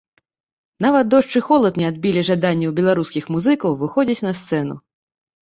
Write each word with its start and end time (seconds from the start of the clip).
Нават 0.85 1.05
дождж 1.13 1.33
і 1.39 1.41
холад 1.49 1.77
не 1.81 1.85
адбілі 1.91 2.23
жадання 2.31 2.65
ў 2.69 2.73
беларускіх 2.81 3.29
музыкаў 3.37 3.79
выходзіць 3.85 4.25
на 4.31 4.35
сцэну. 4.43 4.75